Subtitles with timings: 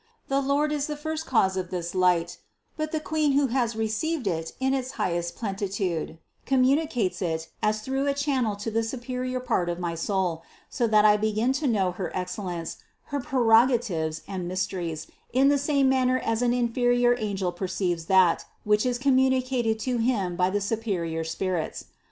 [0.29, 2.39] The Lord is the first cause of this light,
[2.75, 8.07] but the Queen who has received it in its highest plenitude, communicates it as through
[8.07, 10.41] a channel to the superior part of my soul,
[10.71, 12.77] so that I begin to know her excellence,
[13.13, 18.87] her prerogatives and mysteries in the same manner as an inferior angel perceives that, which
[18.87, 21.85] is com 44 CITY OF GOD municated to him by the superior spirits.